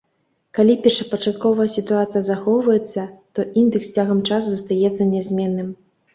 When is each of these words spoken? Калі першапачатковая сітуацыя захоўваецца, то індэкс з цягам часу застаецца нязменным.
Калі 0.59 0.75
першапачатковая 0.85 1.67
сітуацыя 1.73 2.21
захоўваецца, 2.29 3.01
то 3.33 3.39
індэкс 3.67 3.87
з 3.93 4.01
цягам 4.01 4.25
часу 4.33 4.47
застаецца 4.57 5.11
нязменным. 5.15 5.71